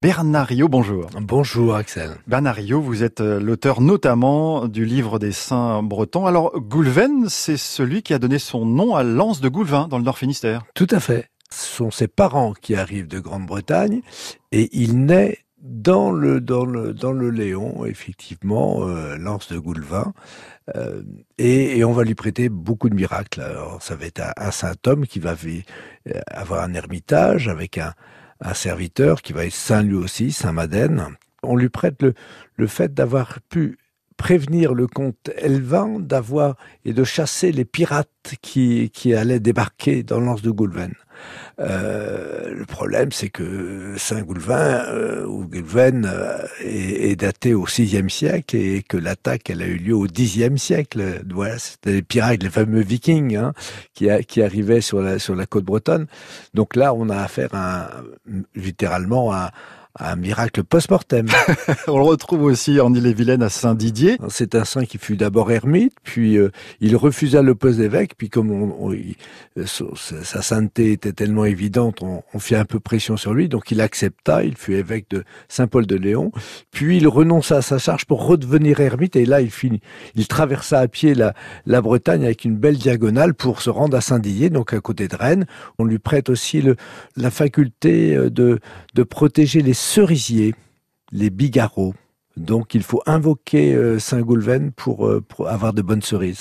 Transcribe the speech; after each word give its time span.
Bernard 0.00 0.46
Rio, 0.46 0.68
bonjour. 0.68 1.10
Bonjour 1.20 1.74
Axel. 1.74 2.10
Bernard 2.28 2.54
Rio, 2.54 2.80
vous 2.80 3.02
êtes 3.02 3.20
euh, 3.20 3.40
l'auteur 3.40 3.80
notamment 3.80 4.68
du 4.68 4.84
livre 4.84 5.18
des 5.18 5.32
saints 5.32 5.82
bretons. 5.82 6.24
Alors 6.24 6.56
Goulven, 6.56 7.28
c'est 7.28 7.56
celui 7.56 8.04
qui 8.04 8.14
a 8.14 8.20
donné 8.20 8.38
son 8.38 8.64
nom 8.64 8.94
à 8.94 9.02
l'anse 9.02 9.40
de 9.40 9.48
Goulvin 9.48 9.88
dans 9.88 9.98
le 9.98 10.04
Nord 10.04 10.16
Finistère. 10.16 10.62
Tout 10.74 10.86
à 10.92 11.00
fait. 11.00 11.30
Ce 11.50 11.66
sont 11.66 11.90
ses 11.90 12.06
parents 12.06 12.52
qui 12.52 12.76
arrivent 12.76 13.08
de 13.08 13.18
Grande-Bretagne 13.18 14.02
et 14.52 14.68
il 14.70 15.04
naît 15.04 15.38
dans 15.60 16.12
le 16.12 16.40
dans 16.40 16.64
le 16.64 16.94
dans 16.94 17.10
le 17.10 17.30
Léon 17.30 17.84
effectivement 17.84 18.86
euh, 18.86 19.16
l'anse 19.18 19.50
de 19.50 19.58
Goulvin 19.58 20.12
euh, 20.76 21.02
et, 21.38 21.82
on 21.82 21.90
va 21.90 22.04
lui 22.04 22.14
prêter 22.14 22.48
beaucoup 22.48 22.88
de 22.88 22.94
miracles 22.94 23.40
alors 23.40 23.82
ça 23.82 23.96
va 23.96 24.06
être 24.06 24.22
un, 24.36 24.50
saint 24.52 24.76
homme 24.86 25.08
qui 25.08 25.18
va 25.18 25.34
avoir 26.30 26.62
un 26.62 26.74
ermitage 26.74 27.48
avec 27.48 27.78
un 27.78 27.94
un 28.40 28.54
serviteur 28.54 29.22
qui 29.22 29.32
va 29.32 29.44
être 29.44 29.54
saint 29.54 29.82
lui 29.82 29.96
aussi, 29.96 30.32
Saint 30.32 30.52
Madène. 30.52 31.16
On 31.42 31.56
lui 31.56 31.68
prête 31.68 32.02
le, 32.02 32.14
le 32.56 32.66
fait 32.66 32.92
d'avoir 32.92 33.40
pu 33.48 33.78
prévenir 34.18 34.74
le 34.74 34.86
comte 34.86 35.30
Elvin 35.36 36.00
d'avoir 36.00 36.56
et 36.84 36.92
de 36.92 37.04
chasser 37.04 37.52
les 37.52 37.64
pirates 37.64 38.10
qui, 38.42 38.90
qui 38.90 39.14
allaient 39.14 39.40
débarquer 39.40 40.02
dans 40.02 40.20
l'anse 40.20 40.42
de 40.42 40.50
Goulven. 40.50 40.92
Euh, 41.60 42.54
le 42.54 42.64
problème, 42.64 43.10
c'est 43.12 43.28
que 43.28 43.94
Saint-Goulven 43.96 44.82
euh, 44.88 45.26
ou 45.26 45.46
Goulven 45.46 46.04
euh, 46.04 46.38
est, 46.60 47.10
est, 47.10 47.16
daté 47.16 47.54
au 47.54 47.64
VIe 47.64 48.10
siècle 48.10 48.56
et 48.56 48.82
que 48.82 48.96
l'attaque, 48.96 49.50
elle 49.50 49.62
a 49.62 49.66
eu 49.66 49.76
lieu 49.76 49.94
au 49.94 50.06
Xe 50.06 50.56
siècle. 50.56 51.22
Voilà, 51.32 51.58
c'était 51.58 51.92
les 51.92 52.02
pirates, 52.02 52.42
les 52.42 52.50
fameux 52.50 52.82
Vikings, 52.82 53.36
hein, 53.36 53.52
qui, 53.94 54.08
qui 54.26 54.42
arrivaient 54.42 54.80
sur 54.80 55.00
la 55.00 55.18
sur 55.18 55.34
la 55.34 55.46
côte 55.46 55.64
bretonne. 55.64 56.06
Donc 56.54 56.76
là, 56.76 56.94
on 56.94 57.08
a 57.08 57.16
affaire 57.16 57.50
à, 57.54 58.02
littéralement 58.54 59.32
à 59.32 59.52
un 60.00 60.16
miracle 60.16 60.64
post-mortem. 60.64 61.26
on 61.88 61.98
le 61.98 62.04
retrouve 62.04 62.42
aussi 62.42 62.80
en 62.80 62.92
Ille-et-Vilaine 62.94 63.42
à 63.42 63.48
Saint-Didier. 63.48 64.18
C'est 64.28 64.54
un 64.54 64.64
saint 64.64 64.84
qui 64.84 64.98
fut 64.98 65.16
d'abord 65.16 65.50
ermite, 65.50 65.92
puis 66.02 66.36
euh, 66.36 66.50
il 66.80 66.96
refusa 66.96 67.42
le 67.42 67.54
poste 67.54 67.78
d'évêque, 67.78 68.12
puis 68.16 68.28
comme 68.28 68.50
on, 68.50 68.94
sa 69.64 70.42
sainteté 70.42 70.92
était 70.92 71.12
tellement 71.12 71.44
évidente, 71.44 72.02
on, 72.02 72.22
on, 72.32 72.38
fit 72.38 72.54
un 72.54 72.64
peu 72.64 72.80
pression 72.80 73.16
sur 73.16 73.34
lui, 73.34 73.48
donc 73.48 73.70
il 73.70 73.80
accepta, 73.80 74.44
il 74.44 74.56
fut 74.56 74.74
évêque 74.74 75.10
de 75.10 75.24
Saint-Paul 75.48 75.86
de 75.86 75.96
Léon, 75.96 76.32
puis 76.70 76.98
il 76.98 77.08
renonça 77.08 77.56
à 77.56 77.62
sa 77.62 77.78
charge 77.78 78.04
pour 78.04 78.26
redevenir 78.26 78.80
ermite, 78.80 79.16
et 79.16 79.24
là 79.24 79.40
il 79.40 79.50
finit, 79.50 79.80
il 80.14 80.26
traversa 80.28 80.80
à 80.80 80.88
pied 80.88 81.14
la, 81.14 81.34
la 81.66 81.80
Bretagne 81.80 82.24
avec 82.24 82.44
une 82.44 82.56
belle 82.56 82.78
diagonale 82.78 83.34
pour 83.34 83.62
se 83.62 83.70
rendre 83.70 83.96
à 83.96 84.00
Saint-Didier, 84.00 84.50
donc 84.50 84.72
à 84.72 84.80
côté 84.80 85.08
de 85.08 85.16
Rennes. 85.16 85.46
On 85.78 85.84
lui 85.84 85.98
prête 85.98 86.28
aussi 86.28 86.62
le, 86.62 86.76
la 87.16 87.30
faculté 87.30 88.16
euh, 88.16 88.30
de, 88.30 88.60
de 88.94 89.02
protéger 89.02 89.62
les 89.62 89.74
cerisiers, 89.88 90.54
les 91.12 91.30
bigarreaux. 91.30 91.94
Donc 92.36 92.74
il 92.74 92.82
faut 92.82 93.02
invoquer 93.06 93.74
euh, 93.74 93.98
Saint-Goulven 93.98 94.70
pour, 94.70 95.06
euh, 95.06 95.24
pour 95.26 95.48
avoir 95.48 95.72
de 95.72 95.80
bonnes 95.82 96.02
cerises. 96.02 96.36